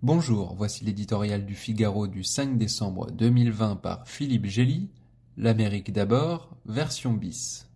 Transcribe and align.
Bonjour, 0.00 0.54
voici 0.54 0.84
l'éditorial 0.84 1.44
du 1.44 1.56
Figaro 1.56 2.06
du 2.06 2.22
5 2.22 2.56
décembre 2.56 3.10
2020 3.10 3.74
par 3.74 4.06
Philippe 4.06 4.46
Gély, 4.46 4.90
L'Amérique 5.36 5.92
d'abord, 5.92 6.56
version 6.66 7.14
bis. 7.14 7.68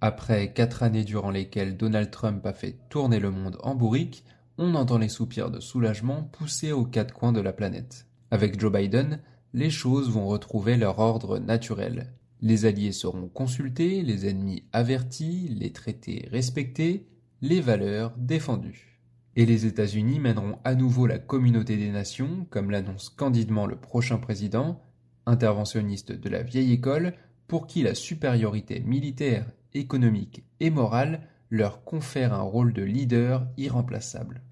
Après 0.00 0.52
quatre 0.52 0.84
années 0.84 1.02
durant 1.02 1.30
lesquelles 1.30 1.76
Donald 1.76 2.12
Trump 2.12 2.46
a 2.46 2.52
fait 2.52 2.78
tourner 2.88 3.18
le 3.18 3.32
monde 3.32 3.58
en 3.64 3.74
bourrique, 3.74 4.24
on 4.56 4.76
entend 4.76 4.98
les 4.98 5.08
soupirs 5.08 5.50
de 5.50 5.58
soulagement 5.58 6.22
pousser 6.22 6.70
aux 6.70 6.84
quatre 6.84 7.12
coins 7.12 7.32
de 7.32 7.40
la 7.40 7.52
planète. 7.52 8.06
Avec 8.30 8.60
Joe 8.60 8.70
Biden, 8.70 9.18
les 9.52 9.70
choses 9.70 10.10
vont 10.10 10.28
retrouver 10.28 10.76
leur 10.76 11.00
ordre 11.00 11.40
naturel. 11.40 12.12
Les 12.42 12.66
alliés 12.66 12.92
seront 12.92 13.28
consultés, 13.28 14.02
les 14.02 14.28
ennemis 14.28 14.64
avertis, 14.72 15.48
les 15.48 15.72
traités 15.72 16.28
respectés, 16.30 17.06
les 17.40 17.60
valeurs 17.60 18.14
défendues. 18.18 19.00
Et 19.36 19.46
les 19.46 19.66
États-Unis 19.66 20.18
mèneront 20.18 20.58
à 20.64 20.74
nouveau 20.74 21.06
la 21.06 21.18
communauté 21.18 21.76
des 21.76 21.90
nations, 21.90 22.46
comme 22.50 22.70
l'annonce 22.70 23.10
candidement 23.10 23.66
le 23.66 23.76
prochain 23.76 24.18
président, 24.18 24.80
interventionniste 25.26 26.12
de 26.12 26.28
la 26.28 26.42
vieille 26.42 26.72
école, 26.72 27.14
pour 27.46 27.66
qui 27.66 27.82
la 27.82 27.94
supériorité 27.94 28.80
militaire, 28.80 29.46
économique 29.74 30.44
et 30.60 30.70
morale 30.70 31.28
leur 31.50 31.84
confère 31.84 32.32
un 32.32 32.42
rôle 32.42 32.72
de 32.72 32.82
leader 32.82 33.46
irremplaçable. 33.56 34.42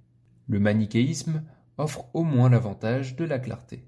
Le 0.47 0.61
manichéisme 0.61 1.42
offre 1.78 2.06
au 2.14 2.23
moins 2.23 2.51
l'avantage 2.51 3.16
de 3.16 3.25
la 3.25 3.39
clarté. 3.39 3.84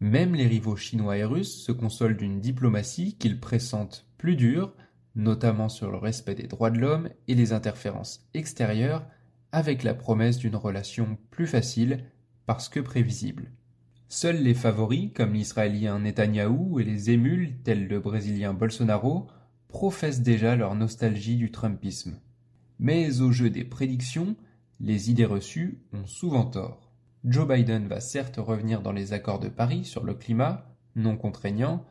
Même 0.00 0.34
les 0.34 0.46
rivaux 0.46 0.76
chinois 0.76 1.18
et 1.18 1.24
russes 1.24 1.62
se 1.62 1.72
consolent 1.72 2.16
d'une 2.16 2.40
diplomatie 2.40 3.16
qu'ils 3.18 3.38
pressentent 3.38 4.06
plus 4.16 4.34
dure, 4.34 4.74
notamment 5.14 5.68
sur 5.68 5.90
le 5.90 5.98
respect 5.98 6.34
des 6.34 6.46
droits 6.46 6.70
de 6.70 6.78
l'homme 6.78 7.10
et 7.28 7.34
les 7.34 7.52
interférences 7.52 8.26
extérieures, 8.32 9.06
avec 9.52 9.82
la 9.82 9.94
promesse 9.94 10.38
d'une 10.38 10.56
relation 10.56 11.18
plus 11.30 11.46
facile 11.46 12.04
parce 12.46 12.68
que 12.68 12.80
prévisible. 12.80 13.50
Seuls 14.08 14.42
les 14.42 14.54
favoris, 14.54 15.12
comme 15.14 15.34
l'Israélien 15.34 15.98
Netanyahou 16.00 16.80
et 16.80 16.84
les 16.84 17.10
émules, 17.10 17.58
tels 17.62 17.86
le 17.86 18.00
Brésilien 18.00 18.54
Bolsonaro, 18.54 19.28
professent 19.68 20.22
déjà 20.22 20.56
leur 20.56 20.74
nostalgie 20.74 21.36
du 21.36 21.52
Trumpisme. 21.52 22.18
Mais 22.78 23.20
au 23.20 23.32
jeu 23.32 23.50
des 23.50 23.64
prédictions, 23.64 24.34
les 24.80 25.10
idées 25.10 25.26
reçues 25.26 25.82
ont 25.92 26.06
souvent 26.06 26.46
tort. 26.46 26.89
Joe 27.24 27.46
Biden 27.46 27.86
va 27.86 28.00
certes 28.00 28.36
revenir 28.38 28.80
dans 28.80 28.92
les 28.92 29.12
accords 29.12 29.40
de 29.40 29.48
Paris 29.48 29.84
sur 29.84 30.04
le 30.04 30.14
climat, 30.14 30.74
non 30.96 31.16
contraignants, 31.16 31.84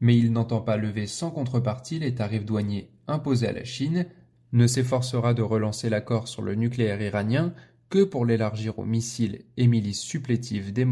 mais 0.00 0.16
il 0.16 0.32
n'entend 0.32 0.60
pas 0.60 0.76
lever 0.76 1.06
sans 1.06 1.30
contrepartie 1.30 2.00
les 2.00 2.14
tarifs 2.14 2.44
douaniers 2.44 2.90
imposés 3.06 3.48
à 3.48 3.52
la 3.52 3.64
Chine, 3.64 4.06
ne 4.52 4.66
s'efforcera 4.66 5.34
de 5.34 5.42
relancer 5.42 5.88
l'accord 5.88 6.26
sur 6.28 6.42
le 6.42 6.56
nucléaire 6.56 7.00
iranien 7.00 7.54
que 7.90 8.02
pour 8.02 8.26
l'élargir 8.26 8.78
aux 8.78 8.84
missiles 8.84 9.44
et 9.56 9.66
milices 9.66 10.00
supplétives 10.00 10.72
des 10.72 10.86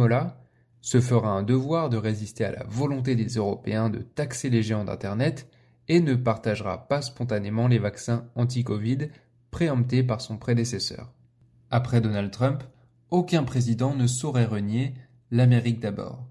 se 0.80 1.00
fera 1.00 1.30
un 1.30 1.42
devoir 1.42 1.90
de 1.90 1.96
résister 1.96 2.44
à 2.44 2.52
la 2.52 2.64
volonté 2.64 3.16
des 3.16 3.34
Européens 3.34 3.90
de 3.90 3.98
taxer 3.98 4.50
les 4.50 4.62
géants 4.62 4.84
d'Internet 4.84 5.48
et 5.88 6.00
ne 6.00 6.14
partagera 6.14 6.88
pas 6.88 7.02
spontanément 7.02 7.68
les 7.68 7.78
vaccins 7.78 8.26
anti-Covid 8.36 9.08
préemptés 9.50 10.02
par 10.02 10.20
son 10.20 10.38
prédécesseur. 10.38 11.12
Après 11.70 12.00
Donald 12.00 12.30
Trump, 12.30 12.62
aucun 13.10 13.42
président 13.42 13.94
ne 13.94 14.06
saurait 14.06 14.44
renier 14.44 14.94
l'Amérique 15.30 15.80
d'abord. 15.80 16.26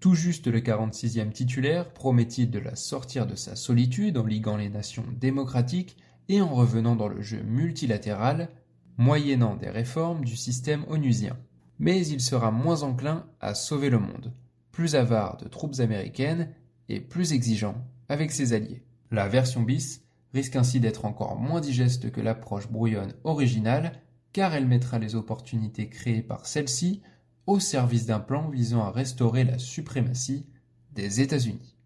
Tout 0.00 0.14
juste 0.14 0.48
le 0.48 0.60
46e 0.60 1.32
titulaire 1.32 1.92
promet-il 1.92 2.50
de 2.50 2.58
la 2.58 2.76
sortir 2.76 3.26
de 3.26 3.34
sa 3.34 3.56
solitude 3.56 4.18
en 4.18 4.26
liguant 4.26 4.56
les 4.56 4.68
nations 4.68 5.06
démocratiques 5.18 5.96
et 6.28 6.40
en 6.40 6.54
revenant 6.54 6.96
dans 6.96 7.08
le 7.08 7.22
jeu 7.22 7.42
multilatéral, 7.42 8.50
moyennant 8.98 9.56
des 9.56 9.70
réformes 9.70 10.24
du 10.24 10.36
système 10.36 10.84
onusien. 10.88 11.38
Mais 11.78 12.06
il 12.06 12.20
sera 12.20 12.50
moins 12.50 12.82
enclin 12.82 13.26
à 13.40 13.54
sauver 13.54 13.90
le 13.90 13.98
monde, 13.98 14.32
plus 14.72 14.94
avare 14.94 15.38
de 15.38 15.48
troupes 15.48 15.80
américaines 15.80 16.50
et 16.88 17.00
plus 17.00 17.32
exigeant 17.32 17.76
avec 18.08 18.30
ses 18.30 18.52
alliés. 18.52 18.84
La 19.10 19.28
version 19.28 19.62
bis 19.62 20.02
risque 20.32 20.56
ainsi 20.56 20.80
d'être 20.80 21.04
encore 21.04 21.36
moins 21.36 21.60
digeste 21.60 22.10
que 22.10 22.20
l'approche 22.20 22.68
brouillonne 22.68 23.14
originale 23.24 23.92
car 24.34 24.52
elle 24.54 24.66
mettra 24.66 24.98
les 24.98 25.14
opportunités 25.14 25.88
créées 25.88 26.22
par 26.22 26.44
celle-ci 26.44 27.00
au 27.46 27.60
service 27.60 28.04
d'un 28.04 28.18
plan 28.18 28.50
visant 28.50 28.82
à 28.82 28.90
restaurer 28.90 29.44
la 29.44 29.58
suprématie 29.58 30.46
des 30.92 31.20
États-Unis. 31.20 31.76